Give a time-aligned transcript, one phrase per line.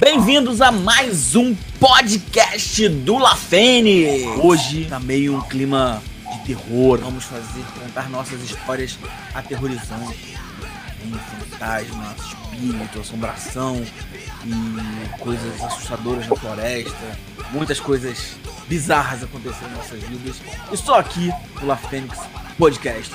[0.00, 4.26] Bem-vindos a mais um podcast do Lafene.
[4.42, 6.02] Hoje tá meio um clima
[6.32, 6.98] de terror.
[7.00, 8.98] Vamos fazer contar nossas histórias
[9.34, 10.38] aterrorizantes.
[11.04, 13.84] Em fantasma, espírito, assombração
[14.46, 17.18] e coisas assustadoras na floresta.
[17.52, 18.34] Muitas coisas
[18.66, 20.36] bizarras aconteceram em nossas vidas.
[20.72, 21.30] E só aqui
[21.60, 22.18] no La Fênix
[22.56, 23.14] Podcast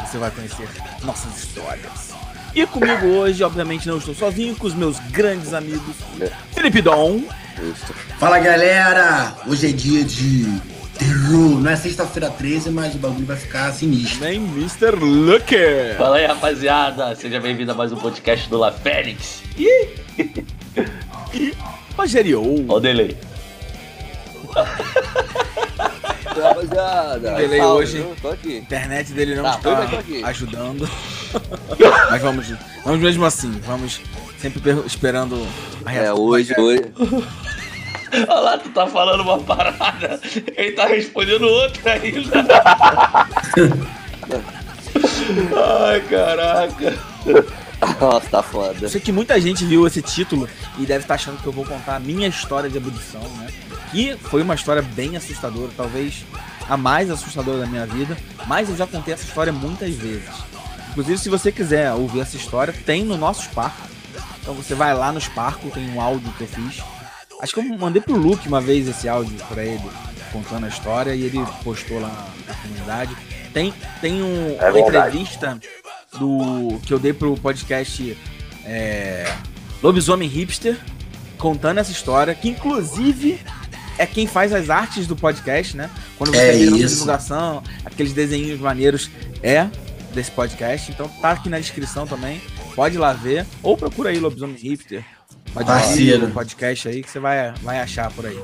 [0.00, 0.68] você vai conhecer
[1.04, 2.21] nossas histórias.
[2.54, 5.96] E comigo hoje, obviamente, não estou sozinho, com os meus grandes amigos
[6.52, 7.22] Felipe Dom.
[8.18, 9.34] Fala galera!
[9.46, 10.44] Hoje é dia de
[10.98, 11.60] terror.
[11.60, 14.20] Não é sexta-feira 13, mas o bagulho vai ficar sinistro.
[14.20, 14.90] Nem Mr.
[15.00, 15.96] Lucker.
[15.96, 17.14] Fala aí, rapaziada.
[17.14, 19.42] Seja bem-vindo a mais um podcast do La Félix.
[21.96, 22.42] Rogério.
[22.68, 23.16] Ó o delay.
[26.26, 28.06] Rapaziada, Delay salve, hoje.
[28.20, 28.56] Tô A aqui.
[28.58, 30.24] internet dele não Tá, está eu tô aqui.
[30.24, 30.90] ajudando.
[32.10, 32.46] Mas vamos,
[32.84, 33.50] vamos mesmo assim.
[33.66, 34.00] Vamos
[34.38, 35.46] sempre per- esperando
[35.84, 36.84] a É, hoje, hoje.
[38.28, 40.20] Olha lá, tu tá falando uma parada.
[40.56, 42.44] Ele tá respondendo outra ainda.
[45.80, 46.98] Ai, caraca.
[48.00, 48.76] Nossa, tá foda.
[48.82, 50.48] Eu sei que muita gente viu esse título
[50.78, 53.48] e deve estar achando que eu vou contar a minha história de abdução, né?
[53.90, 56.24] Que foi uma história bem assustadora, talvez
[56.68, 60.28] a mais assustadora da minha vida, mas eu já contei essa história muitas vezes.
[60.92, 63.74] Inclusive, se você quiser ouvir essa história, tem no nosso Spark.
[64.40, 66.82] Então você vai lá no Spark, tem um áudio que eu fiz.
[67.40, 69.82] Acho que eu mandei pro Luke uma vez esse áudio pra ele,
[70.30, 73.16] contando a história, e ele postou lá na comunidade.
[73.54, 75.58] Tem, tem um, uma entrevista
[76.18, 78.16] do que eu dei pro podcast
[78.64, 79.34] é,
[79.82, 80.78] Lobisomem Hipster,
[81.38, 83.40] contando essa história, que inclusive
[83.98, 85.90] é quem faz as artes do podcast, né?
[86.18, 89.10] Quando você É vê divulgação, aqueles desenhinhos maneiros
[89.42, 89.68] é
[90.12, 90.90] desse podcast.
[90.92, 92.40] Então tá aqui na descrição também.
[92.74, 93.46] Pode ir lá ver.
[93.62, 95.04] Ou procura aí Lobisomem Hipster.
[95.52, 96.26] Pode Parceiro.
[96.26, 98.40] o podcast aí que você vai, vai achar por aí.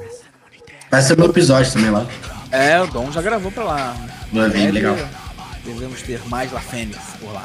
[0.90, 2.06] Vai ser meu episódio também lá.
[2.50, 3.96] É, o Dom já gravou pra lá.
[4.32, 4.96] Vai vir, Deve- legal.
[5.64, 7.44] Devemos ter mais La Fênix por lá.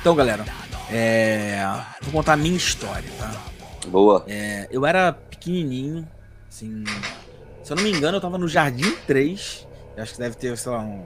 [0.00, 0.44] Então, galera,
[0.90, 1.62] é,
[2.02, 3.30] vou contar a minha história, tá?
[3.86, 4.24] Boa.
[4.28, 6.08] É, eu era pequenininho,
[6.48, 6.84] assim.
[7.62, 9.66] Se eu não me engano, eu tava no Jardim 3.
[9.96, 11.04] Eu acho que deve ter, sei lá, um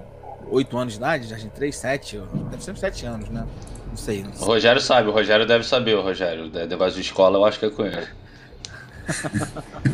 [0.51, 2.23] 8 anos de idade, Jardim 3, 7.
[2.51, 3.45] Deve ser uns 7 anos, né?
[3.89, 4.47] Não sei, não O sei.
[4.47, 6.49] Rogério sabe, o Rogério deve saber, o Rogério.
[6.51, 8.07] De- Negócio de escola eu acho que é com ele.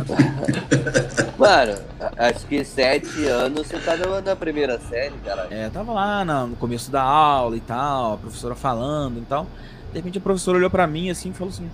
[1.39, 1.75] Mano,
[2.17, 5.53] acho que sete anos você tá na, na primeira série, caralho.
[5.53, 9.47] É, tava lá no começo da aula e tal, a professora falando e tal.
[9.93, 11.69] De repente a professora olhou pra mim assim e falou assim: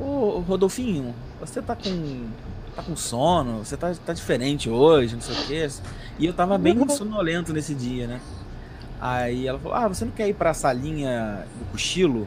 [0.00, 2.26] Ô Rodolfinho, você tá com.
[2.74, 5.68] Tá com sono, você tá, tá diferente hoje, não sei o quê.
[6.18, 8.20] E eu tava bem sonolento nesse dia, né?
[9.00, 12.26] Aí ela falou: Ah, você não quer ir pra salinha do cochilo?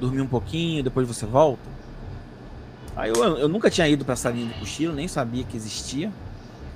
[0.00, 1.70] Dormir um pouquinho, depois você volta?
[2.94, 6.12] Aí eu, eu nunca tinha ido pra salinha do cochilo, nem sabia que existia.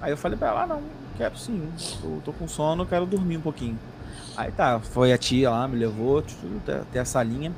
[0.00, 0.83] Aí eu falei pra ela, ah, não,
[1.17, 1.69] quero sim,
[2.00, 3.78] tô, tô com sono, quero dormir um pouquinho.
[4.37, 7.53] Aí tá, foi a tia lá, me levou tudo, até, a salinha.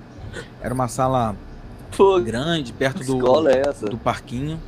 [0.61, 1.35] Era uma sala
[1.97, 3.87] Pô, grande, perto do, escola é essa?
[3.87, 4.61] do parquinho.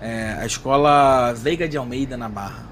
[0.00, 2.64] É, a escola Veiga de Almeida, na Barra.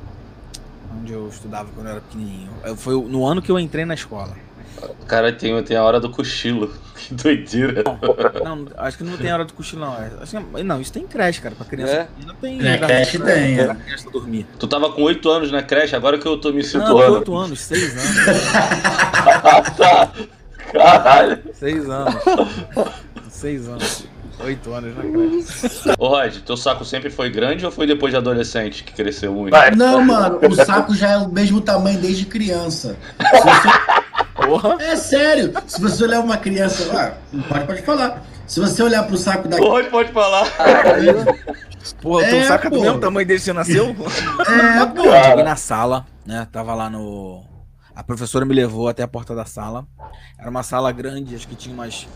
[1.01, 2.51] Onde eu estudava quando eu era pequenininho.
[2.77, 4.33] Foi no ano que eu entrei na escola.
[5.01, 6.73] O cara tem, tem a hora do cochilo.
[6.97, 7.85] Que doideira.
[8.43, 9.95] Não, acho que não tem hora do cochilo, não.
[9.95, 11.55] É, Acho que, não, isso tem creche, cara.
[11.55, 12.05] Pra criança É?
[12.05, 12.59] pequena tem.
[12.67, 13.75] É, lugar creche pra- tem, é.
[13.75, 14.47] criança dormir.
[14.59, 17.13] Tu tava com 8 anos na creche, agora que eu tô me Não, situando.
[17.19, 18.45] 8 anos, 6 anos.
[19.77, 20.13] tá.
[20.73, 21.43] Caralho.
[21.53, 22.15] 6 anos.
[23.29, 24.09] 6 anos.
[24.39, 25.95] 8 anos na creche.
[25.99, 29.55] Ô Rod, teu saco sempre foi grande ou foi depois de adolescente que cresceu muito?
[29.77, 32.97] Não, mano, o saco já é o mesmo tamanho desde criança.
[33.19, 33.97] Se você-
[34.47, 34.77] Porra!
[34.81, 35.53] É sério.
[35.67, 36.85] Se você olhar uma criança.
[36.95, 38.23] Ah, pode, pode falar.
[38.47, 39.57] Se você olhar pro saco da.
[39.57, 40.47] Rod, pode falar.
[42.03, 43.97] Porra, É, teu saco é do mesmo tamanho desde que você nasceu?
[44.47, 45.03] É, pô.
[45.25, 46.47] Cheguei na sala, né?
[46.53, 47.43] Tava lá no.
[47.95, 49.87] A professora me levou até a porta da sala.
[50.39, 52.07] Era uma sala grande, acho que tinha umas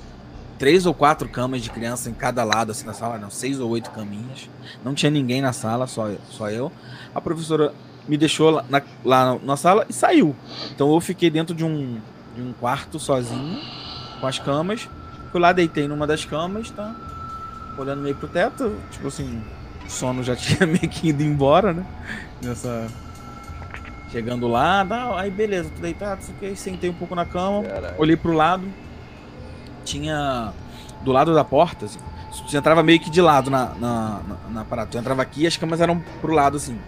[0.61, 3.71] três ou quatro camas de criança em cada lado, assim, na sala, não, seis ou
[3.71, 4.49] oito caminhas.
[4.85, 6.71] Não tinha ninguém na sala, só, só eu.
[7.15, 7.73] A professora
[8.07, 10.37] me deixou lá na, lá na sala e saiu.
[10.71, 11.99] Então eu fiquei dentro de um,
[12.37, 13.59] de um quarto sozinho,
[14.21, 14.87] com as camas.
[15.33, 16.95] Fui lá, deitei numa das camas, tá?
[17.79, 19.43] Olhando meio pro teto, tipo assim,
[19.87, 21.87] o sono já tinha meio que ido embora, né?
[22.43, 22.87] Nessa.
[24.13, 26.21] Chegando lá, dá- aí beleza, tô deitado,
[26.57, 27.95] sentei um pouco na cama, Caralho.
[27.97, 28.65] olhei pro lado,
[29.85, 30.55] tinha
[31.01, 32.01] do lado da porta, assim,
[32.31, 35.47] você entrava meio que de lado na, na, na, na parada, tu entrava aqui e
[35.47, 36.85] as camas eram pro lado, assim.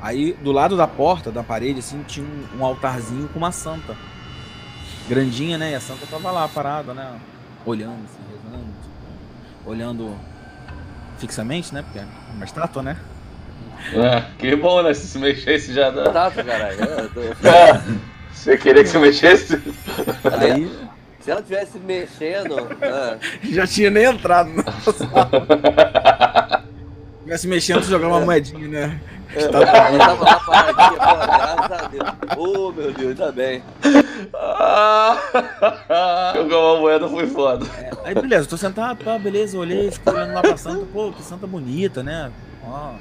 [0.00, 3.98] Aí, do lado da porta, da parede, assim, tinha um, um altarzinho com uma santa.
[5.08, 5.72] grandinha, né?
[5.72, 7.20] E a santa tava lá parada, né?
[7.64, 8.96] Olhando, assim, rezando, tipo,
[9.64, 10.20] olhando
[11.18, 11.82] fixamente, né?
[11.82, 13.04] Porque é uma estátua, né?
[13.92, 14.94] É, que bom, né?
[14.94, 16.10] Se se mexesse já dá.
[16.12, 16.78] Tato, caralho.
[17.44, 17.82] É,
[18.32, 19.62] Você queria que se mexesse?
[20.24, 20.85] Aí
[21.26, 22.54] Se ela tivesse mexendo.
[22.80, 26.62] ah, já tinha nem entrado na sala.
[27.24, 29.00] Tivesse mexendo, jogar uma moedinha, né?
[29.34, 32.08] ela tava lá paradinha, pô, graças a Deus.
[32.36, 33.60] Oh, meu Deus, ainda bem.
[34.32, 35.20] Ah,
[36.36, 37.66] Jogar uma moeda foi foda.
[38.04, 41.48] Aí beleza, tô sentado, pá, beleza, olhei, fiquei olhando lá pra santa, pô, que santa
[41.48, 42.30] bonita, né?
[42.64, 42.92] Ó,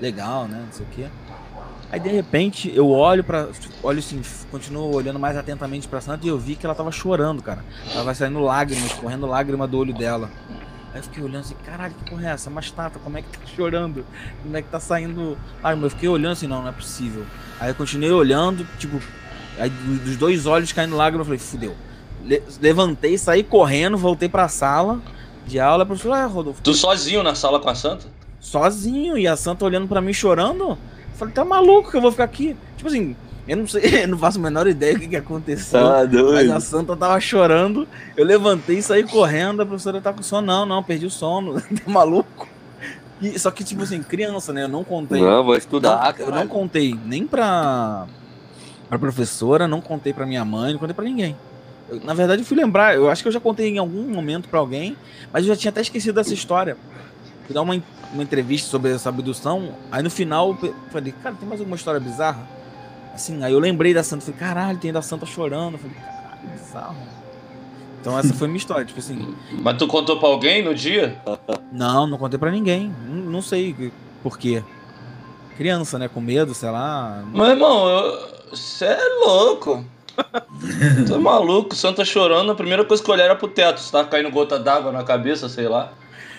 [0.00, 0.62] legal, né?
[0.64, 1.04] Não sei o quê.
[1.90, 3.48] Aí de repente eu olho pra.
[3.82, 7.42] Olho assim, continuo olhando mais atentamente pra santa e eu vi que ela tava chorando,
[7.42, 7.64] cara.
[7.92, 10.28] Tava saindo lágrimas, correndo lágrima do olho dela.
[10.92, 12.50] Aí eu fiquei olhando assim, caralho, que porra é essa?
[12.50, 14.04] Uma estátua, como é que tá chorando?
[14.42, 15.38] Como é que tá saindo.
[15.62, 17.24] Ai, mas eu fiquei olhando assim, não, não é possível.
[17.60, 19.00] Aí eu continuei olhando, tipo,
[19.58, 21.76] aí do- dos dois olhos caindo lágrimas, eu falei, fudeu.
[22.24, 25.00] Le- levantei, saí correndo, voltei pra sala
[25.46, 28.06] de aula, a professora, ah, Rodolfo, Tu sozinho na sala com a santa?
[28.40, 30.78] sozinho, e a Santa olhando pra mim chorando.
[31.16, 32.54] Eu Falei, tá maluco que eu vou ficar aqui?
[32.76, 33.16] Tipo assim,
[33.48, 35.80] eu não sei, eu não faço a menor ideia do que, que aconteceu.
[35.80, 40.22] Tá Mas a Santa tava chorando, eu levantei e saí correndo, a professora tá com
[40.22, 40.46] sono.
[40.46, 42.46] Não, não, perdi o sono, tá maluco.
[43.22, 44.64] E, só que, tipo assim, criança, né?
[44.64, 45.22] Eu não contei.
[45.22, 48.06] Não, vou estudar, Não, eu não contei nem pra,
[48.90, 51.34] pra professora, não contei pra minha mãe, não contei pra ninguém.
[51.88, 54.50] Eu, na verdade, eu fui lembrar, eu acho que eu já contei em algum momento
[54.50, 54.94] pra alguém,
[55.32, 56.76] mas eu já tinha até esquecido dessa história.
[57.46, 57.80] Fui dar uma,
[58.12, 62.00] uma entrevista sobre essa abdução, aí no final eu falei, cara, tem mais alguma história
[62.00, 62.46] bizarra?
[63.14, 65.74] Assim, aí eu lembrei da Santa, falei, caralho, tem da Santa chorando.
[65.74, 66.96] Eu falei, caralho, bizarro.
[68.00, 71.20] Então essa foi minha história, tipo assim, Mas tu contou pra alguém no dia?
[71.72, 74.62] não, não contei pra ninguém, não, não sei por quê.
[75.56, 77.84] Criança, né, com medo, sei lá, Meu irmão,
[78.50, 79.84] você é louco.
[81.06, 83.80] Tu é maluco, o Santa chorando, a primeira coisa que eu olhar era pro teto,
[83.80, 85.92] se tava caindo gota d'água na cabeça, sei lá.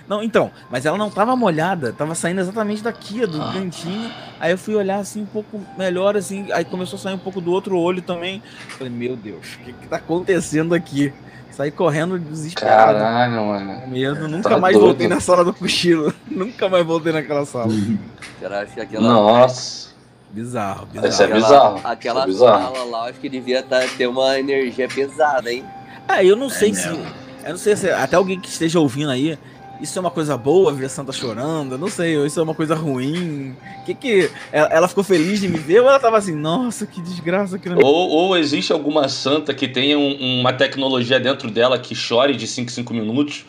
[0.08, 3.52] Não, então, mas ela não tava molhada, tava saindo exatamente daqui, do Ah.
[3.54, 4.10] cantinho.
[4.40, 7.42] Aí eu fui olhar assim um pouco melhor, assim, aí começou a sair um pouco
[7.42, 8.42] do outro olho também.
[8.70, 11.14] Falei, meu Deus, o que que tá acontecendo aqui?
[11.52, 13.82] Saí correndo desesperado, Caralho, mano.
[13.82, 14.28] com medo.
[14.28, 14.86] Nunca Tá mais doido.
[14.90, 16.14] voltei na sala do cochilo.
[16.30, 17.68] Nunca mais voltei naquela sala.
[18.40, 19.02] Cara, acho que aquela.
[19.10, 19.88] Nossa.
[20.30, 21.08] Bizarro, bizarro.
[21.08, 22.76] Esse é aquela, bizarro, Aquela isso é bizarro.
[22.76, 25.66] sala lá, acho que devia tá, ter uma energia pesada, hein?
[26.08, 26.88] Ah, eu não sei É se.
[26.90, 27.06] mesmo.
[27.44, 29.38] Eu não sei se até alguém que esteja ouvindo aí.
[29.82, 32.56] Isso é uma coisa boa, ver a Santa chorando, não sei, ou isso é uma
[32.56, 33.56] coisa ruim.
[33.86, 37.00] Que que ela, ela ficou feliz de me ver ou ela tava assim, nossa, que
[37.00, 41.78] desgraça que não Ou, ou existe alguma santa que tenha um- uma tecnologia dentro dela
[41.78, 43.46] que chore de 5 em 5 minutos?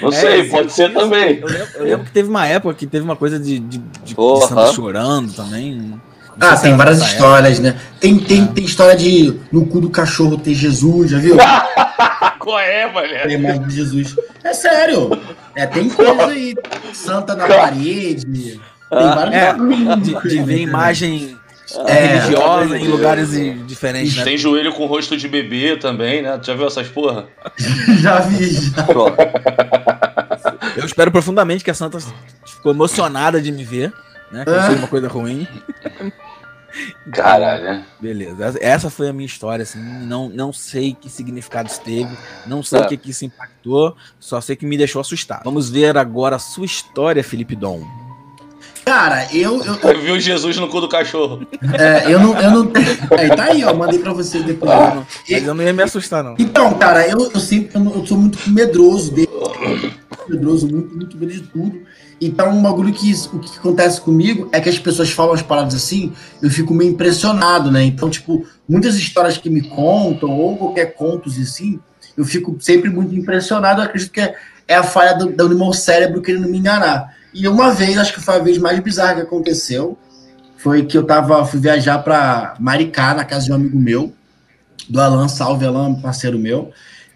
[0.00, 0.98] Não É, sei, pode ser isso.
[1.00, 1.38] também.
[1.40, 4.00] Eu lembro, eu lembro que teve uma época que teve uma coisa de, de, de,
[4.04, 4.46] de Porra.
[4.48, 6.00] Santa chorando também.
[6.36, 7.76] Não sei Ah, tem várias histórias, né?
[8.00, 11.36] Tem, tem, tem história de no cu do cachorro ter Jesus, já viu?
[12.40, 13.18] Qual é, mané?
[13.26, 14.16] Tem imagem de Jesus.
[14.42, 15.10] É sério.
[15.56, 16.54] É, tem coisa aí.
[16.92, 18.24] Santa na parede.
[18.26, 18.60] Tem
[18.90, 19.52] vários É.
[19.96, 21.36] De, de ver imagem
[21.86, 21.92] É.
[22.06, 23.30] religiosa em lugares
[23.66, 24.24] diferentes, né?
[24.24, 26.36] Tem joelho com rosto de bebê também, né?
[26.38, 27.26] Tu já viu essas porra?
[28.00, 28.82] Já vi, já.
[28.82, 29.16] Pronto.
[30.76, 31.98] Eu espero profundamente que a Santa
[32.44, 33.92] ficou emocionada de me ver,
[34.30, 34.44] né?
[34.44, 35.46] Que não seja uma coisa ruim.
[37.12, 37.84] Caralho, né?
[38.00, 38.56] Beleza.
[38.60, 39.78] Essa- foi a minha história, assim.
[39.80, 42.10] Não, não sei que significados teve,
[42.46, 42.86] não sei Tá.
[42.86, 45.42] o que, que isso impactou, só sei que me deixou assustado.
[45.44, 47.82] Vamos ver agora a sua história, Felipe Dom.
[48.84, 51.46] Cara, eu, eu, Eu vi o Jesus no cu do cachorro.
[51.78, 52.38] é, eu não.
[52.38, 52.72] Eu não
[53.18, 53.72] aí, tá aí, ó.
[53.72, 54.70] Mandei pra vocês depois.
[54.70, 56.34] Eu não- Mas eu não ia me assustar, não.
[56.38, 59.28] Então, cara, eu, eu sempre eu, não- eu sou muito medroso dele.
[60.30, 61.82] Medroso, muito, muito tudo.
[62.20, 65.74] Então, um bagulho que o que acontece comigo é que as pessoas falam as palavras
[65.74, 67.82] assim, eu fico meio impressionado, né?
[67.84, 71.80] Então, tipo, muitas histórias que me contam, ou qualquer contos assim,
[72.16, 73.80] eu fico sempre muito impressionado.
[73.80, 74.34] Eu acredito que é,
[74.68, 77.14] é a falha do, do meu cérebro querendo me enganar.
[77.32, 79.98] E uma vez, acho que foi a vez mais bizarra que aconteceu,
[80.56, 84.12] foi que eu tava, fui viajar pra Maricá, na casa de um amigo meu,
[84.88, 86.70] do Alan, salve Alan, parceiro meu.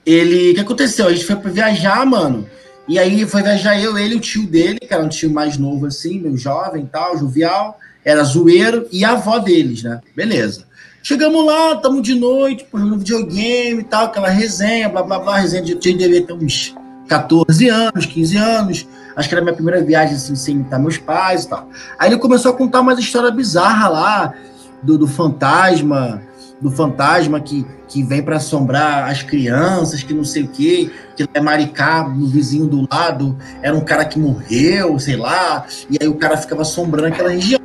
[0.04, 1.06] Ele, o que aconteceu?
[1.06, 2.46] A gente foi pra viajar, mano.
[2.88, 5.86] E aí foi viajar eu, ele o tio dele, que era um tio mais novo
[5.86, 10.00] assim, meu jovem tal, jovial, era zoeiro, e a avó deles, né?
[10.16, 10.64] Beleza.
[11.02, 15.62] Chegamos lá, tamo de noite, jogando videogame e tal, aquela resenha, blá blá blá, resenha
[15.62, 16.74] de tinha devia ter uns
[17.06, 18.86] 14 anos, 15 anos.
[19.14, 21.68] Acho que era a minha primeira viagem assim, sem imitar meus pais e tal.
[21.98, 24.34] Aí ele começou a contar umas histórias bizarras lá,
[24.82, 26.22] do, do fantasma,
[26.60, 31.28] do fantasma que, que vem para assombrar as crianças, que não sei o quê, que
[31.32, 36.08] é Maricá, no vizinho do lado, era um cara que morreu, sei lá, e aí
[36.08, 37.60] o cara ficava assombrando aquela região.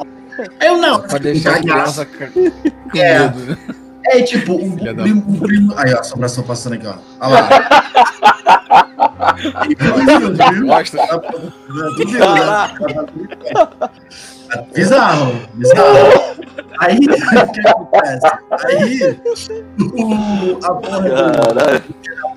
[0.59, 2.07] Aí eu não, Pra fiquei deixar a criança
[2.95, 3.19] É.
[3.19, 3.57] né?
[4.05, 4.57] É tipo,
[4.93, 5.73] da primo, o primo.
[5.77, 6.95] Aí, ó, a assombração passando aqui, ó.
[7.21, 8.89] Olha lá.
[14.73, 16.13] Bizarro, bizarro.
[16.79, 18.27] Aí, o que acontece?
[18.67, 19.19] Aí,
[19.93, 21.53] o, a porra do.
[21.53, 21.83] Caralho.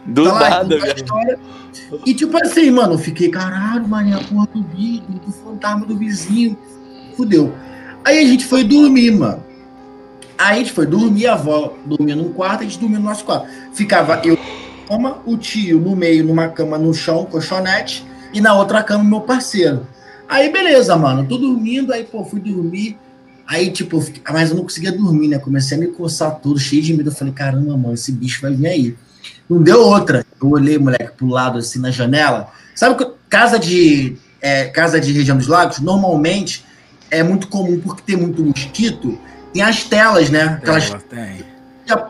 [0.07, 0.97] Do Tá nada, a velho.
[0.97, 1.39] história.
[2.07, 5.97] E tipo assim, mano, eu fiquei, caralho, mano, a porra do vídeo, do fantasma do
[5.97, 6.57] vizinho.
[7.17, 7.53] Fudeu.
[8.05, 9.43] Aí a gente foi dormir, mano.
[10.39, 13.25] Aí a gente foi dormir, a avó dormia num quarto, a gente dormia no nosso
[13.25, 13.49] quarto.
[13.73, 14.39] Ficava eu
[14.89, 19.21] cama, o tio no meio, numa cama no chão, colchonete, e na outra cama meu
[19.21, 19.87] parceiro.
[20.29, 22.99] Aí beleza, mano, tô dormindo, aí pô, fui dormir.
[23.47, 25.39] Aí, tipo, mas eu não conseguia dormir, né?
[25.39, 27.11] Comecei a me coçar todo, cheio de medo.
[27.11, 28.97] Eu falei, caramba, mano, esse bicho vai vir aí.
[29.49, 30.27] Não deu outra.
[30.43, 32.49] Eu olhei, moleque, pro lado, assim, na janela.
[32.75, 36.65] Sabe que casa de, é, casa de região dos lagos, normalmente,
[37.09, 39.17] é muito comum, porque tem muito mosquito,
[39.53, 40.59] tem as telas, né?
[40.61, 41.56] Aquelas, Ela tem.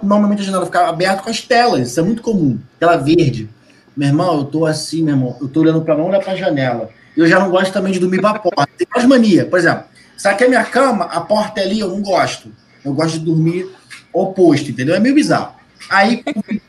[0.02, 2.58] Normalmente a janela fica aberta com as telas, isso é muito comum.
[2.78, 3.48] Tela verde.
[3.96, 6.90] Meu irmão, eu tô assim, meu irmão, eu tô olhando pra mão, olhar pra janela.
[7.16, 8.68] Eu já não gosto também de dormir pra porta.
[8.76, 9.46] Tem mais mania.
[9.46, 9.84] Por exemplo,
[10.16, 12.52] se aqui é minha cama, a porta é ali, eu não gosto.
[12.84, 13.70] Eu gosto de dormir
[14.12, 14.94] oposto, entendeu?
[14.94, 15.54] É meio bizarro.
[15.88, 16.22] Aí,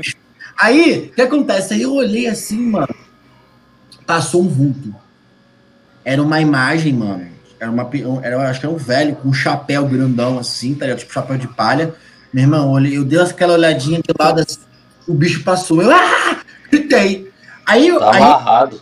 [0.58, 1.74] aí, o que acontece?
[1.74, 2.96] Aí eu olhei assim, mano,
[4.06, 4.96] passou um vulto.
[6.04, 7.28] Era uma imagem, mano.
[7.60, 7.90] Era uma,
[8.24, 11.00] era, acho que era um velho com um chapéu grandão assim, tá ligado?
[11.00, 11.94] Tipo chapéu de palha.
[12.38, 14.60] Meu irmão, eu, olhei, eu dei aquela olhadinha de lado assim,
[15.08, 15.82] o bicho passou.
[15.82, 16.38] Eu ah!
[16.70, 17.32] gritei.
[17.66, 18.80] Aí, eu- Tá aí amarrado.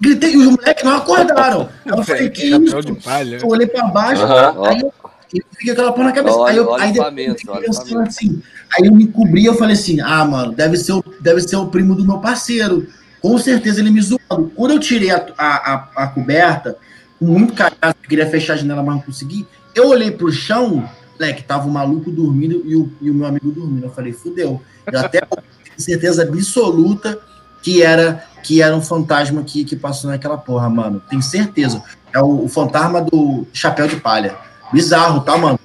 [0.00, 1.68] gritei e os moleques não acordaram.
[1.84, 2.80] Aí eu falei, que isso?
[2.82, 3.38] de palha.
[3.42, 4.22] Eu olhei pra baixo.
[4.22, 4.94] Ó, Aí eu,
[5.34, 6.36] eu fiquei aquela porra na cabeça.
[6.36, 8.40] Olha- aí eu, olha aí depois olha pensando assim.
[8.78, 11.66] Aí eu me cobri eu falei assim: ah, mano, deve ser, o, deve ser o
[11.66, 12.86] primo do meu parceiro.
[13.20, 14.52] Com certeza ele me zoando.
[14.54, 16.76] Quando eu tirei a, a, a, a coberta,
[17.18, 19.44] com muito cagaço, eu queria fechar a janela, mas não consegui.
[19.74, 23.50] Eu olhei pro chão, moleque, tava o maluco dormindo e o, e o meu amigo
[23.50, 23.84] dormindo.
[23.84, 24.60] Eu falei, fudeu.
[24.90, 27.18] Eu até tenho certeza absoluta
[27.62, 31.02] que era, que era um fantasma que, que passou naquela porra, mano.
[31.08, 31.82] Tenho certeza.
[32.12, 34.36] É o, o fantasma do chapéu de palha.
[34.72, 35.58] Bizarro, tá, mano?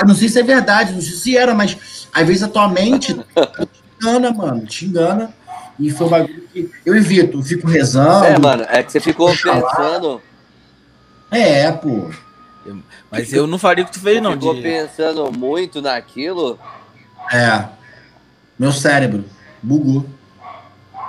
[0.00, 2.68] Eu não sei se é verdade, não sei se era, mas às vezes a tua
[2.68, 4.66] mente te engana, mano.
[4.66, 5.34] Te engana.
[5.78, 8.26] E foi um bagulho que eu evito, fico rezando.
[8.26, 10.20] É, mano, é que você ficou pensando.
[11.30, 12.10] É, pô.
[13.12, 14.32] Mas eu não faria o que tu fez, não.
[14.32, 14.62] ficou De...
[14.62, 16.58] pensando muito naquilo.
[17.32, 17.64] É.
[18.58, 19.24] Meu cérebro
[19.62, 20.04] bugou.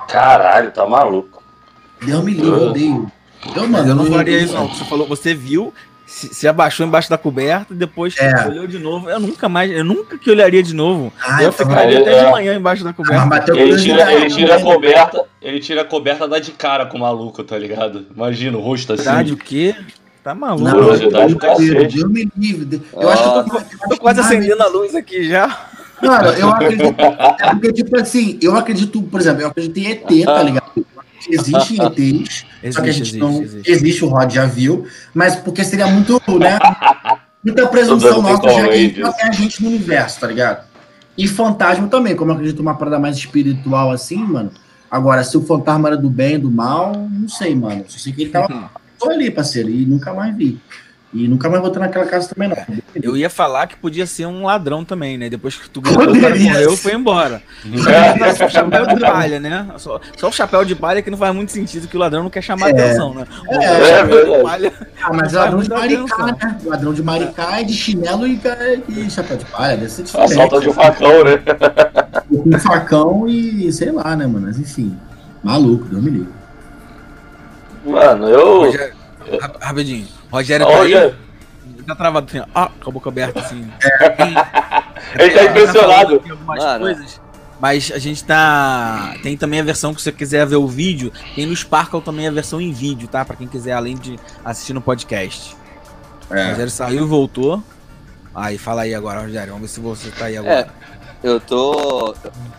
[0.08, 1.42] Caralho, tá maluco.
[2.06, 3.12] Deus me livre, eu odeio.
[3.56, 4.68] Eu, Mas eu não faria isso, não.
[4.68, 5.74] Você falou, você viu,
[6.06, 8.48] se, se abaixou embaixo da coberta, depois É.
[8.48, 9.10] olhou de novo.
[9.10, 11.12] Eu nunca mais, eu nunca que olharia de novo.
[11.22, 12.32] Ah, eu então- ficaria até de é.
[12.32, 13.26] manhã embaixo da Mas coberta.
[13.26, 14.64] bateu Ele tira, ele tira a né?
[14.64, 18.06] coberta, ele tira a coberta, dá de cara com o maluco, tá ligado?
[18.16, 19.04] Imagina o rosto assim.
[19.04, 19.76] Verdade, o quê?
[20.24, 20.63] Tá maluco.
[20.63, 21.96] Não, Curiosidade Deus me livre, cacete.
[21.96, 22.82] Deus me livre.
[22.94, 25.68] Eu acho que eu tô, Eu tô quase acendendo a luz aqui já.
[26.00, 26.96] Cara, eu acredito.
[27.39, 30.86] É porque, tipo assim, eu acredito, por exemplo, eu acredito em ET, tá ligado?
[31.30, 33.30] Existem ETs, só que a gente Existe, não.
[33.30, 33.72] existe, Existe.
[33.72, 34.06] existe.
[34.06, 36.60] o Rod já viu, mas porque seria muito, né?
[37.44, 40.27] Muita presunção nossa, já que a gente Power não tem a gente no universo, tá
[40.27, 40.65] ligado?
[41.18, 44.51] E fantasma também, como eu acredito numa parada mais espiritual assim, mano.
[44.89, 47.86] Agora, se o fantasma era do bem, do mal, não sei, mano.
[47.88, 48.70] Só sei que ele tava
[49.04, 50.60] só ali, parceiro, e nunca mais vi.
[51.16, 52.58] E nunca mais voltei naquela casa também, não.
[52.96, 55.30] Eu ia falar que podia ser um ladrão também, né?
[55.30, 57.40] Depois que tu o morreu, foi embora.
[57.64, 58.34] É.
[58.34, 59.68] Só o chapéu de palha, né?
[59.78, 62.32] Só, só o chapéu de palha que não faz muito sentido, que o ladrão não
[62.32, 62.72] quer chamar É.
[62.72, 63.28] atenção, né?
[63.48, 64.44] O É, chapéu é de verdade.
[64.44, 64.74] palha.
[65.04, 66.58] Ah, mas ladrão de maricá, né?
[66.66, 68.42] Ladrão de maricá é de chinelo e,
[68.88, 70.32] e chapéu de palha, deve ser diferente.
[70.34, 71.44] Assalto de facão, né?
[72.28, 74.48] Com facão e sei lá, né, mano?
[74.48, 74.98] Mas enfim,
[75.44, 76.43] maluco, Deus me livre.
[77.84, 78.62] Mano, eu.
[78.66, 78.96] Rogério,
[79.42, 80.08] rap- rapidinho.
[80.32, 80.78] Rogério tá aí.
[80.80, 81.16] Rogério,
[81.86, 83.60] Tá travado assim, ó, com a boca aberta assim.
[85.20, 86.20] Ele tá impressionado.
[86.20, 86.80] Tem algumas Mano.
[86.80, 87.22] coisas,
[87.60, 89.13] mas a gente tá.
[89.22, 91.12] Tem também a versão que você quiser ver o vídeo.
[91.36, 93.25] Tem no Sparkle também a versão em vídeo, tá?
[93.25, 95.56] Pra quem quiser, além de assistir no podcast.
[96.30, 96.52] O É.
[96.52, 97.62] Rogério saiu e voltou.
[98.34, 99.54] Aí, fala aí agora, Rogério.
[99.54, 100.70] Vamos ver se você tá aí É, agora.
[101.22, 102.16] eu tô.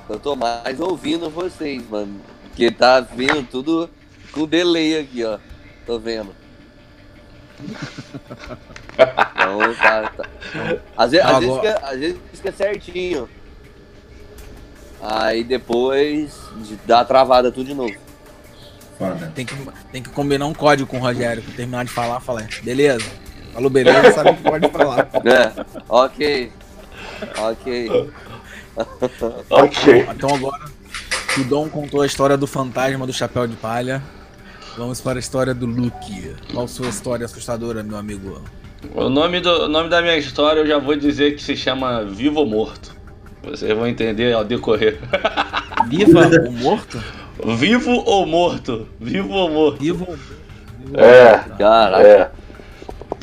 [0.09, 2.21] Eu tô mais ouvindo vocês, mano.
[2.49, 3.89] Porque tá vindo tudo
[4.35, 5.39] com delay aqui, ó.
[5.87, 6.35] Tô vendo.
[8.93, 10.13] Então tá.
[10.17, 10.29] tá.
[10.97, 13.29] Às, vezes, às, vezes fica, às vezes fica certinho.
[15.01, 17.95] Aí depois de- dá a travada tudo de novo.
[18.99, 19.33] Foda.
[19.35, 19.55] Tem, que,
[19.93, 21.43] tem que combinar um código com o Rogério.
[21.43, 23.05] Pra terminar de falar, fala, é, beleza.
[23.53, 25.09] Falou, beleza, sabe o que pode falar.
[25.25, 26.53] É, ok.
[27.39, 28.13] Ok.
[29.51, 30.07] Ok.
[30.11, 30.65] Então agora
[31.39, 34.03] o Dom contou a história do fantasma do chapéu de palha,
[34.77, 36.35] vamos para a história do Luke.
[36.53, 38.43] Qual sua história assustadora, meu amigo?
[38.95, 42.05] O nome, do, o nome da minha história eu já vou dizer que se chama
[42.05, 42.95] Vivo ou Morto.
[43.43, 44.99] Vocês vão entender ao decorrer.
[45.89, 46.99] Viva o morto?
[47.59, 48.89] Vivo ou morto?
[48.99, 49.79] Vivo ou morto?
[49.81, 52.03] Vivo ou É, Caraca.
[52.03, 52.31] é.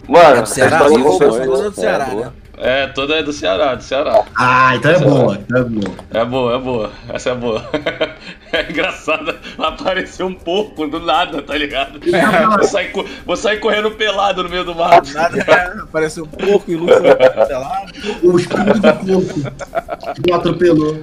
[0.08, 0.84] Mano, É do Ceará?
[0.86, 2.31] ou morto é do Ceará, né?
[2.63, 4.24] É, toda é do Ceará, do Ceará.
[4.38, 5.96] Ah, então é boa, então é boa.
[6.12, 6.91] É boa, é boa.
[7.10, 7.70] Essa é boa.
[8.53, 9.39] É engraçada.
[9.58, 12.01] Apareceu um porco do nada, tá ligado?
[12.01, 12.91] Vou sair,
[13.25, 15.10] vou sair correndo pelado no meio do mato.
[15.13, 17.86] Nada, é, apareceu um porco e Lúcio lá.
[18.22, 21.01] O espírito do corpo que o atropelou.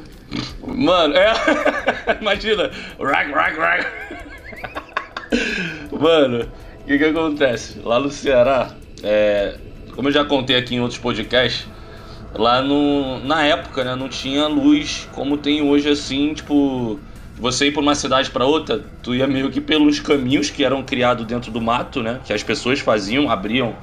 [0.67, 1.33] Mano, é.
[2.21, 2.71] Imagina.
[3.01, 3.87] Rag, rag, rag.
[5.91, 6.47] Mano,
[6.83, 7.81] o que que acontece?
[7.83, 8.73] Lá no Ceará,
[9.03, 9.55] é,
[9.99, 11.67] como eu já contei aqui em outros podcasts,
[12.33, 17.01] lá no, na época, né, não tinha luz como tem hoje, assim, tipo,
[17.37, 20.85] você ir pra uma cidade pra outra, tu ia meio que pelos caminhos que eram
[20.85, 23.75] criados dentro do mato, né, que as pessoas faziam, abriam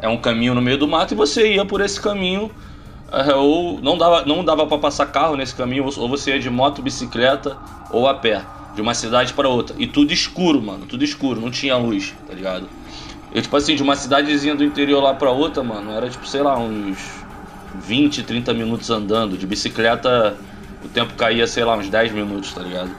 [0.00, 2.50] é um caminho no meio do mato e você ia por esse caminho
[3.12, 6.40] é, ou não dava, não dava para passar carro nesse caminho, ou ou você ia
[6.40, 7.58] de moto, bicicleta
[7.90, 8.42] ou a pé,
[8.74, 9.76] de uma cidade para outra.
[9.78, 12.66] E tudo escuro, mano, tudo escuro, não tinha luz, tá ligado?
[13.30, 16.42] E tipo assim, de uma cidadezinha do interior lá pra outra, mano, era tipo, sei
[16.42, 17.24] lá, uns
[17.74, 19.36] 20, 30 minutos andando.
[19.36, 20.36] De bicicleta,
[20.82, 22.90] o tempo caía, sei lá, uns 10 minutos, tá ligado?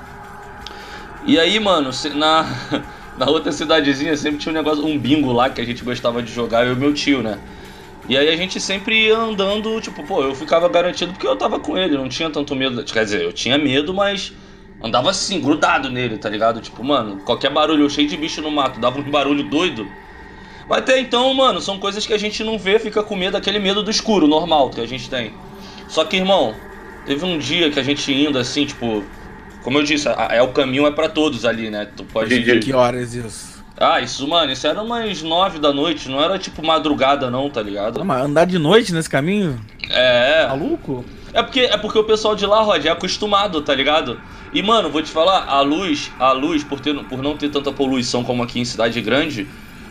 [1.22, 2.46] E aí, mano, na,
[3.18, 6.32] na outra cidadezinha sempre tinha um negócio, um bingo lá que a gente gostava de
[6.32, 7.40] jogar, eu e meu tio, né?
[8.08, 11.60] E aí a gente sempre ia andando, tipo, pô, eu ficava garantido porque eu tava
[11.60, 12.84] com ele, não tinha tanto medo.
[12.84, 14.34] Quer dizer, eu tinha medo, mas
[14.82, 16.62] andava assim, grudado nele, tá ligado?
[16.62, 19.88] Tipo, mano, qualquer barulho, eu cheio de bicho no mato, dava um barulho doido.
[20.70, 23.58] Mas até então, mano, são coisas que a gente não vê, fica com medo, aquele
[23.58, 25.34] medo do escuro, normal que a gente tem.
[25.88, 26.54] Só que, irmão,
[27.06, 29.04] teve um dia que a gente indo assim, tipo,
[29.64, 31.88] como eu disse, a- é o caminho é pra todos ali, né?
[31.98, 32.60] Tu pode Entendi.
[32.60, 33.60] Que horas isso?
[33.82, 37.62] Ah, isso, mano, isso era umas nove da noite, não era tipo madrugada não, tá
[37.62, 37.98] ligado?
[37.98, 39.60] Não, mas andar de noite nesse caminho?
[39.90, 41.04] É, Maluco?
[41.34, 44.20] é porque é porque o pessoal de lá, Rod, é acostumado, tá ligado?
[44.52, 47.72] E mano, vou te falar, a luz, a luz por ter por não ter tanta
[47.72, 49.48] poluição como aqui em cidade grande,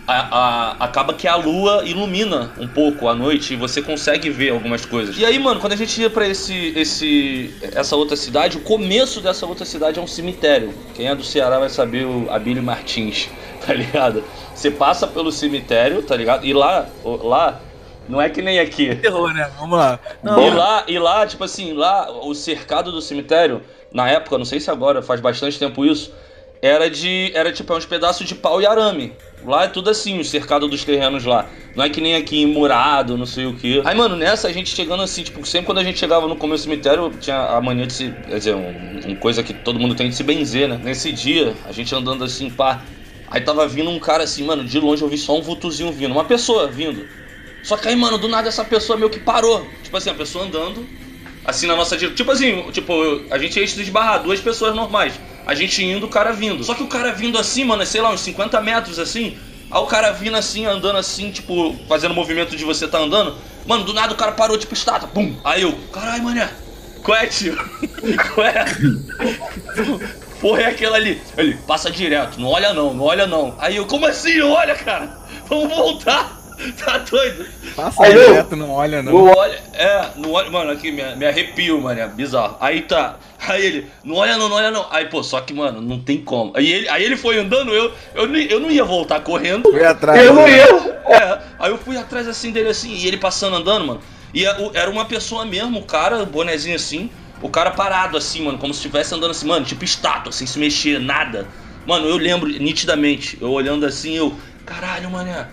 [0.08, 4.50] a- a- acaba que a lua ilumina um pouco à noite e você consegue ver
[4.50, 5.18] algumas coisas.
[5.18, 9.20] E aí, mano, quando a gente ia pra esse, esse, essa outra cidade, o começo
[9.20, 10.72] dessa outra cidade é um cemitério.
[10.94, 13.28] Quem é do Ceará vai saber o Abílio Martins,
[13.66, 14.24] tá ligado?
[14.54, 16.44] Você passa pelo cemitério, tá ligado?
[16.46, 17.60] E lá, lá,
[18.08, 18.94] não é que nem aqui.
[18.96, 19.50] Terror, né?
[19.60, 20.00] Vamos lá.
[20.22, 24.46] E Não, lá, e lá, tipo assim, lá, o cercado do cemitério, na época, não
[24.46, 26.10] sei se agora, faz bastante tempo isso,
[26.60, 27.30] era de.
[27.34, 29.12] Era tipo é uns pedaços de pau e arame.
[29.44, 31.48] Lá é tudo assim, o cercado dos terrenos lá.
[31.74, 33.80] Não é que nem aqui murado, não sei o que.
[33.84, 36.64] Aí, mano, nessa a gente chegando assim, tipo, sempre quando a gente chegava no começo
[36.64, 38.14] do cemitério, tinha a mania de se.
[38.26, 40.80] Quer dizer, um, uma coisa que todo mundo tem de se benzer, né?
[40.82, 42.82] Nesse dia, a gente andando assim, pá.
[43.30, 46.12] Aí tava vindo um cara assim, mano, de longe eu vi só um vultozinho vindo,
[46.12, 47.06] uma pessoa vindo.
[47.62, 49.66] Só que aí, mano, do nada essa pessoa meio que parou.
[49.82, 50.86] Tipo assim, a pessoa andando,
[51.44, 52.16] assim na nossa direção.
[52.16, 52.92] Tipo assim, tipo,
[53.30, 55.12] a gente ia se esbarrar, duas pessoas normais.
[55.48, 56.62] A gente indo, o cara vindo.
[56.62, 59.38] Só que o cara vindo assim, mano, é, sei lá, uns 50 metros assim.
[59.70, 63.34] Aí o cara vindo assim, andando assim, tipo, fazendo movimento de você tá andando.
[63.66, 65.34] Mano, do nada o cara parou, tipo, estátua, pum.
[65.42, 66.50] Aí eu, caralho, mané,
[67.02, 67.56] qual é, tio?
[68.34, 68.62] qual é?
[70.38, 71.18] Porra, é aquela ali.
[71.38, 73.54] Ele, passa direto, não olha não, não olha não.
[73.58, 74.42] Aí eu, como assim?
[74.42, 75.18] Olha, cara?
[75.48, 76.37] Vamos voltar.
[76.84, 77.46] Tá doido?
[77.74, 79.12] passa Aí, direto, não olha não.
[79.12, 82.56] Não olha, é, não olha, mano, aqui me, me arrepio, mano, é bizarro.
[82.60, 83.16] Aí tá,
[83.46, 84.86] aí ele, não olha não, não olha não.
[84.90, 86.52] Aí, pô, só que, mano, não tem como.
[86.56, 89.70] Aí ele, aí ele foi andando, eu, eu, eu não ia voltar correndo.
[89.70, 90.20] Foi atrás.
[90.20, 90.56] Eu não né?
[90.56, 90.98] ia.
[91.06, 94.00] É, aí eu fui atrás assim dele assim, e ele passando andando, mano.
[94.34, 97.08] E era uma pessoa mesmo, o cara, bonezinho assim,
[97.40, 100.58] o cara parado assim, mano, como se estivesse andando assim, mano, tipo estátua, sem se
[100.58, 101.46] mexer, nada.
[101.86, 105.46] Mano, eu lembro nitidamente, eu olhando assim, eu, caralho, mané.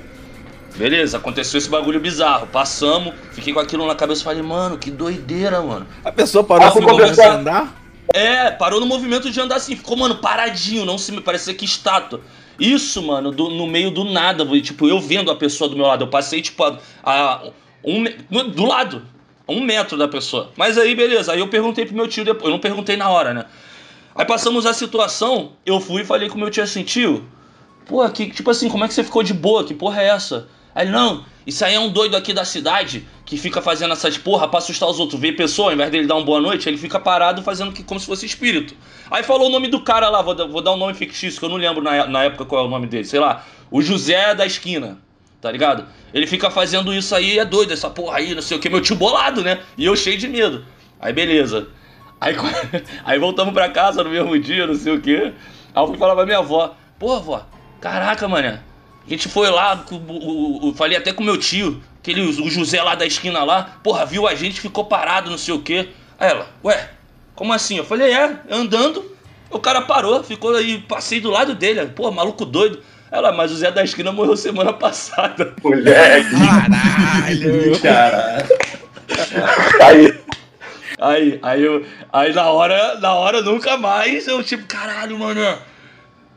[0.77, 2.47] Beleza, aconteceu esse bagulho bizarro.
[2.47, 5.87] Passamos, fiquei com aquilo na cabeça e falei, mano, que doideira, mano.
[6.03, 7.81] A pessoa parou no momento de andar?
[8.13, 11.65] É, parou no movimento de andar assim, ficou, mano, paradinho, não se me parecia que
[11.65, 12.21] estátua.
[12.59, 16.03] Isso, mano, do- no meio do nada, tipo, eu vendo a pessoa do meu lado,
[16.03, 17.41] eu passei, tipo, a, a
[17.83, 18.03] um,
[18.49, 19.01] do lado,
[19.47, 20.51] a um metro da pessoa.
[20.55, 23.33] Mas aí, beleza, aí eu perguntei pro meu tio depois, eu não perguntei na hora,
[23.33, 23.45] né?
[24.15, 27.25] Aí passamos a situação, eu fui e falei com meu tio assim, tio,
[27.85, 29.63] pô, que, tipo assim, como é que você ficou de boa?
[29.65, 30.47] Que porra é essa?
[30.75, 34.47] Aí, não, isso aí é um doido aqui da cidade que fica fazendo essas porra
[34.47, 35.19] pra assustar os outros.
[35.19, 37.99] Vê pessoa, ao invés dele dar uma boa noite, ele fica parado fazendo que, como
[37.99, 38.75] se fosse espírito.
[39.09, 41.49] Aí falou o nome do cara lá, vou, vou dar um nome fictício, que eu
[41.49, 43.45] não lembro na, na época qual é o nome dele, sei lá.
[43.71, 44.97] O José da esquina,
[45.39, 45.85] tá ligado?
[46.13, 48.81] Ele fica fazendo isso aí, é doido, essa porra aí, não sei o que, meu
[48.81, 49.61] tio bolado, né?
[49.77, 50.65] E eu cheio de medo.
[50.99, 51.69] Aí beleza.
[52.19, 52.35] Aí,
[53.05, 55.15] aí voltamos pra casa no mesmo dia, não sei o que.
[55.15, 55.33] Aí
[55.75, 57.45] eu fui falar pra minha avó, pô, avó,
[57.79, 58.61] caraca, mané.
[59.05, 62.81] A gente foi lá, o- o- o- falei até com meu tio, aquele, o José
[62.81, 65.89] lá da esquina lá, porra, viu a gente, ficou parado, não sei o quê.
[66.19, 66.89] Aí ela, ué,
[67.35, 67.77] como assim?
[67.77, 69.05] Eu falei, é, andando,
[69.49, 72.81] o cara parou, ficou aí, passei do lado dele, pô, maluco doido.
[73.11, 75.53] Ela, mas o Zé da Esquina morreu semana passada.
[75.63, 77.79] Moleque, Caralho!
[77.81, 78.45] Cara,
[79.83, 80.19] aí.
[80.97, 85.41] Aí, aí, eu, aí na hora, na hora nunca mais, eu tipo, caralho, mano.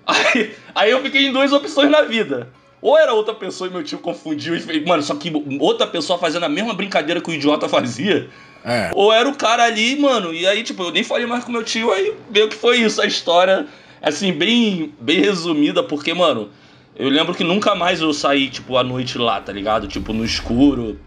[0.09, 2.49] Aí, aí eu fiquei em duas opções na vida.
[2.81, 6.19] Ou era outra pessoa e meu tio confundiu e fez, mano, só que outra pessoa
[6.19, 8.31] fazendo a mesma brincadeira que o idiota fazia.
[8.65, 8.91] É.
[8.95, 11.63] Ou era o cara ali, mano, e aí, tipo, eu nem falei mais com meu
[11.63, 13.67] tio, aí meio que foi isso, a história,
[14.01, 16.51] assim, bem, bem resumida, porque, mano,
[16.97, 19.87] eu lembro que nunca mais eu saí, tipo, à noite lá, tá ligado?
[19.89, 20.99] Tipo, no escuro.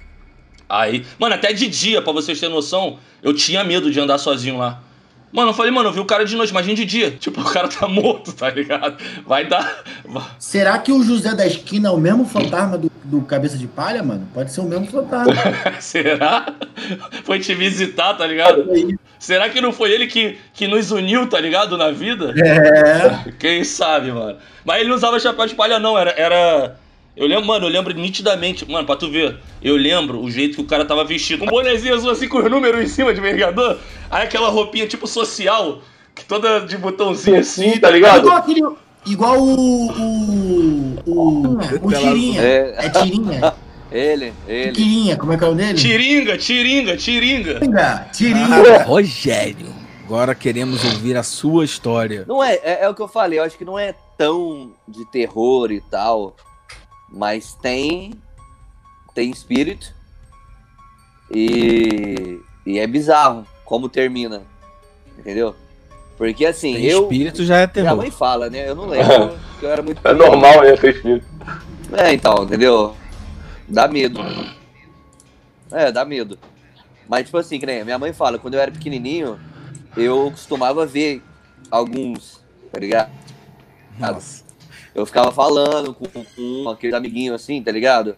[0.67, 4.57] Aí, mano, até de dia, pra vocês terem noção, eu tinha medo de andar sozinho
[4.57, 4.81] lá.
[5.31, 7.11] Mano, eu falei, mano, eu vi o cara de noite, imagina de dia.
[7.21, 8.97] Tipo, o cara tá morto, tá ligado?
[9.25, 9.83] Vai dar.
[10.39, 14.03] será que o José da Esquina é o mesmo fantasma do, do Cabeça de Palha,
[14.03, 14.27] mano?
[14.33, 15.33] Pode ser o mesmo fantasma.
[15.79, 16.53] Será?
[17.23, 18.67] Foi te visitar, tá ligado?
[19.19, 21.77] Será que não foi ele que, que nos uniu, tá ligado?
[21.77, 22.33] Na vida?
[22.37, 23.31] É.
[23.37, 24.37] Quem sabe, mano.
[24.65, 25.97] Mas ele não usava chapéu de palha, não.
[25.97, 26.11] Era.
[26.17, 26.75] era...
[27.15, 28.69] Eu lembro, mano, eu lembro nitidamente.
[28.69, 31.43] Mano, pra tu ver, eu lembro o jeito que o cara tava vestido.
[31.43, 33.77] Um bonezinho azul assim com os números em cima de vergador.
[34.09, 35.79] Aí aquela roupinha tipo social,
[36.15, 38.19] que toda de botãozinho assim, tá ligado?
[38.19, 38.61] Igual aquele.
[39.05, 39.87] Igual o.
[39.91, 40.99] O.
[41.05, 42.41] O, o Tirinha.
[42.41, 43.53] É, É Tirinha.
[43.91, 44.71] ele, ele.
[44.71, 45.73] Tirinha, como é que é o dele?
[45.73, 47.59] Tiringa, tiringa, tiringa.
[47.59, 48.07] Tirinha.
[48.13, 48.79] Tirinha.
[48.79, 49.67] Ah, Rogério,
[50.05, 52.23] agora queremos ouvir a sua história.
[52.25, 55.03] Não é, é, é o que eu falei, eu acho que não é tão de
[55.11, 56.35] terror e tal,
[57.11, 58.13] mas tem
[59.13, 59.93] tem espírito
[61.29, 64.41] e, e é bizarro como termina,
[65.17, 65.55] entendeu?
[66.17, 67.97] Porque assim, Tem eu espírito já é minha terror.
[67.97, 68.69] mãe fala, né?
[68.69, 70.77] Eu não lembro, que eu era muito É normal, né?
[70.77, 71.23] Fez filho.
[71.93, 72.95] É, então, entendeu?
[73.67, 74.19] Dá medo.
[75.71, 76.37] É, dá medo.
[77.09, 79.39] Mas, tipo assim, que nem minha mãe fala, quando eu era pequenininho,
[79.97, 81.23] eu costumava ver
[81.71, 82.39] alguns,
[82.71, 83.09] tá ligado?
[83.97, 84.43] Nossa.
[84.93, 88.15] Eu ficava falando com, com aqueles amiguinhos assim, tá ligado?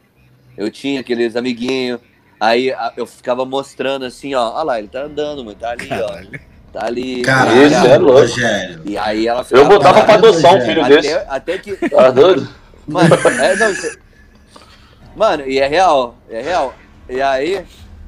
[0.58, 2.00] Eu tinha aqueles amiguinhos,
[2.40, 5.88] aí a- eu ficava mostrando assim, ó, olha lá, ele tá andando, mano, tá ali,
[5.88, 6.30] Caralho.
[6.34, 6.54] ó.
[6.74, 7.22] Tá ali.
[7.22, 8.20] Caralho, Isso é louco.
[8.22, 8.82] Rogério.
[8.86, 9.70] E aí ela Eu ficava.
[9.70, 11.14] botava pra adoção um filho até, desse.
[11.28, 11.90] até que.
[11.90, 12.50] Tá doido?
[12.88, 14.00] Mano, é, não, isso-
[15.16, 16.74] mano, e é real, é real.
[17.08, 17.64] E aí,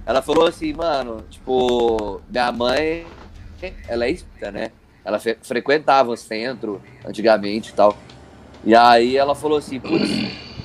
[0.05, 3.05] ela falou assim, mano, tipo, minha mãe,
[3.87, 4.71] ela é espírita, né?
[5.03, 7.95] Ela fre- frequentava o centro antigamente e tal.
[8.65, 10.09] E aí ela falou assim, putz,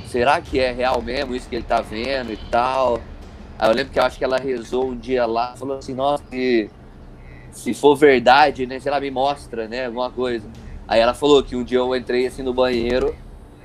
[0.07, 3.01] será que é real mesmo isso que ele tá vendo e tal?
[3.59, 6.25] Aí eu lembro que eu acho que ela rezou um dia lá, falou assim, nossa,
[6.31, 6.71] se,
[7.53, 10.49] se for verdade, né, sei lá, me mostra, né, alguma coisa.
[10.89, 13.15] Aí ela falou que um dia eu entrei assim no banheiro,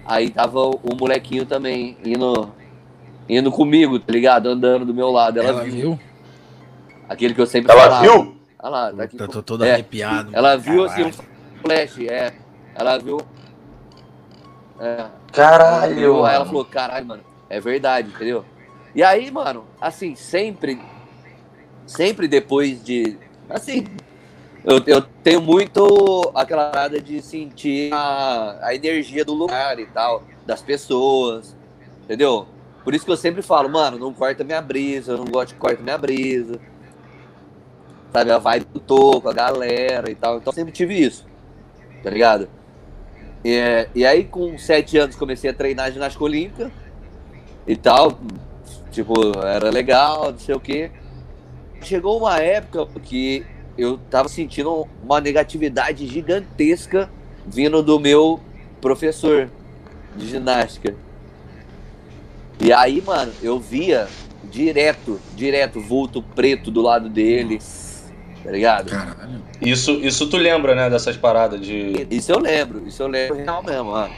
[0.08, 2.54] Aí tava o o molequinho também indo,
[3.28, 4.48] indo comigo, tá ligado?
[4.48, 5.40] Andando do meu lado.
[5.40, 5.74] Ela, Ela viu.
[5.74, 6.00] viu?
[7.10, 8.04] Aquele que eu sempre Ela falava.
[8.04, 8.38] viu?
[8.60, 9.18] Olha lá, tá aqui.
[9.20, 9.74] Eu tô todo É.
[9.74, 10.30] arrepiado.
[10.32, 11.16] Ela viu assim Caralho.
[11.18, 12.34] um flash, é.
[12.76, 13.18] Ela viu.
[14.80, 15.06] É.
[15.32, 15.94] Caralho.
[15.94, 16.46] Aí ela mano.
[16.46, 18.46] falou, caralho, mano, é verdade, entendeu?
[18.94, 20.80] E aí, mano, assim, sempre.
[21.86, 23.18] Sempre depois de.
[23.50, 23.86] Assim.
[24.64, 30.24] Eu, eu tenho muito aquela parada de sentir a, a energia do lugar e tal,
[30.44, 31.56] das pessoas,
[32.04, 32.48] entendeu?
[32.84, 35.60] Por isso que eu sempre falo, mano, não corta minha brisa, eu não gosto de
[35.60, 36.60] corta minha brisa.
[38.12, 40.38] Sabe, a vibe do tô com a galera e tal.
[40.38, 41.28] Então eu sempre tive isso,
[42.02, 42.50] tá ligado?
[43.46, 46.72] E, e aí, com sete anos, comecei a treinar ginástica olímpica
[47.68, 48.18] e tal.
[48.92, 50.90] Tipo, era legal, não sei o quê.
[51.80, 53.46] Chegou uma época que
[53.78, 57.08] eu tava sentindo uma negatividade gigantesca
[57.46, 58.40] vindo do meu
[58.82, 59.48] professor
[60.16, 60.96] de ginástica.
[62.60, 64.08] E aí, mano, eu via
[64.50, 67.60] direto, direto, vulto preto do lado dele,
[68.46, 68.90] tá ligado?
[68.90, 69.44] Caralho.
[69.62, 72.08] Isso, isso tu lembra, né, dessas paradas de.
[72.10, 74.14] Isso eu lembro, isso eu lembro real mesmo, mano.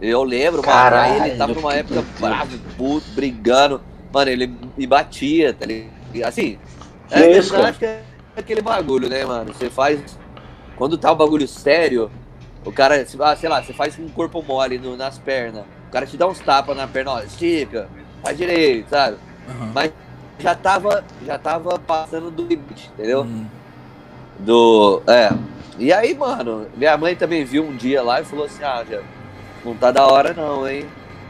[0.00, 3.82] Eu lembro, mano, Caralho, aí ele tava numa época bravo, puto, brigando.
[4.12, 4.46] Mano, ele
[4.76, 5.92] me batia, tá ligado?
[6.24, 6.58] Assim,
[7.08, 7.68] Que é, isso, cara?
[7.68, 8.02] acho que é
[8.34, 9.52] aquele bagulho, né, mano?
[9.52, 10.00] Você faz.
[10.74, 12.10] Quando tá um bagulho sério,
[12.64, 15.64] o cara, ah, sei lá, você faz um corpo mole no- nas pernas.
[15.88, 17.88] O cara te dá uns tapas na perna, ó, estica,
[18.22, 19.18] faz direito, sabe?
[19.48, 19.72] Aham.
[19.74, 19.92] Mas
[20.40, 23.22] já tava, já tava passando do limite, entendeu?
[23.22, 23.46] Hum.
[24.38, 25.02] Do.
[25.06, 25.30] É.
[25.78, 29.02] E aí, mano, minha mãe também viu um dia lá e falou assim: ah, já
[29.64, 30.86] não tá da hora não, hein?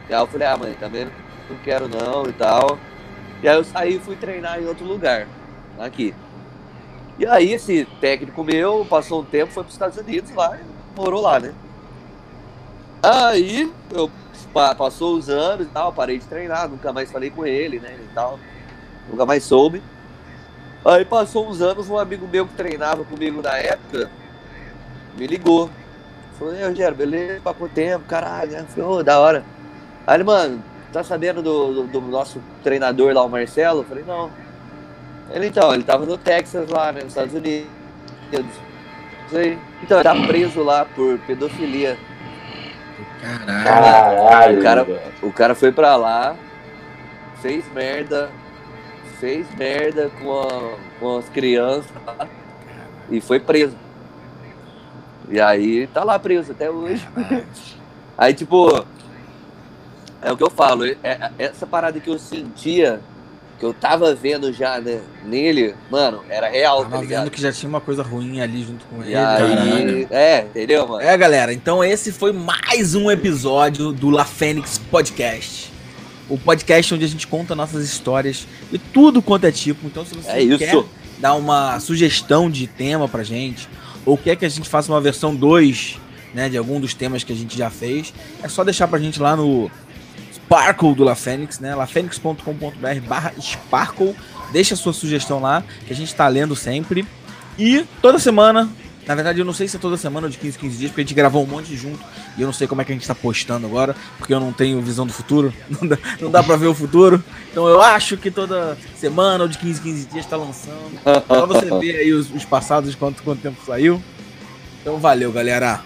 [0.09, 1.07] E aí eu falei: ah, mãe, também
[1.49, 2.79] não quero não e tal.
[3.43, 5.27] E aí eu saí e fui treinar em outro lugar,
[5.79, 6.15] aqui.
[7.19, 10.65] E aí esse técnico meu passou um tempo, foi pros Estados Unidos lá e
[10.99, 11.55] morou lá, né?
[13.03, 14.11] Aí eu
[14.53, 17.97] pa- passou os anos e tal, parei de treinar, nunca mais falei com ele, né?
[18.03, 18.39] E tal.
[19.11, 19.83] Nunca mais soube.
[20.85, 24.11] Aí passou uns anos, um amigo meu que treinava comigo na época
[25.17, 25.69] me ligou.
[26.39, 27.41] Falou, e Rogério, beleza?
[27.43, 28.05] Pra quanto tempo?
[28.07, 28.65] Caralho, né?
[28.69, 29.45] Falei, ô, da hora.
[30.07, 33.81] Aí ele, mano, tá sabendo do, do, do nosso treinador lá, o Marcelo?
[33.81, 34.31] Eu falei, não.
[35.31, 37.67] Ele então, ele tava no Texas lá, né, nos Estados Unidos.
[39.35, 39.59] Aí.
[39.83, 41.99] Então, ele tá preso lá por pedofilia.
[43.21, 43.65] Caralho.
[43.65, 44.59] Caralho.
[44.59, 45.01] O cara- velho.
[45.23, 46.35] O cara foi pra lá,
[47.43, 48.31] fez merda,
[49.21, 52.27] fez merda com, a- com as crianças lá,
[53.11, 53.77] e foi preso.
[55.29, 57.07] E aí tá lá preso até hoje.
[58.19, 58.85] Aí, tipo,
[60.21, 63.01] é o que eu falo, é- é- essa parada que eu sentia,
[63.59, 67.23] que eu tava vendo já né, nele, mano, era real, tá Tava ligado?
[67.25, 69.13] vendo que já tinha uma coisa ruim ali junto com ele.
[69.13, 71.01] E aí, é, entendeu, mano?
[71.03, 75.70] É, galera, então esse foi mais um episódio do La Fênix Podcast.
[76.31, 79.87] O podcast onde a gente conta nossas histórias e tudo quanto é tipo.
[79.87, 80.85] Então, se você É quer
[81.19, 83.69] dar uma sugestão de tema pra gente,
[84.07, 85.99] ou quer que a gente faça uma versão 2,
[86.33, 89.21] né, de algum dos temas que a gente já fez, é só deixar pra gente
[89.21, 89.71] lá no
[90.33, 94.15] Sparkle do La Fênix, né, lafênix.com.br barra Sparkle.
[94.53, 97.07] Deixa a sua sugestão lá, que a gente tá lendo sempre.
[97.59, 98.69] E toda semana,
[99.11, 101.01] na verdade eu não sei se é toda semana ou de 15 15 dias, porque
[101.01, 101.99] a gente gravou um monte junto
[102.39, 104.53] e eu não sei como é que a gente tá postando agora, porque eu não
[104.53, 107.21] tenho visão do futuro, não dá, não dá pra ver o futuro.
[107.51, 111.01] Então eu acho que toda semana ou de 15 15 dias tá lançando.
[111.27, 114.01] Pra você ver aí os, os passados, quanto, quanto tempo saiu.
[114.81, 115.81] Então valeu, galera.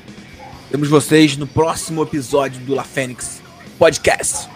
[0.70, 3.40] Temos vocês no próximo episódio do La Fênix
[3.78, 4.50] Podcast.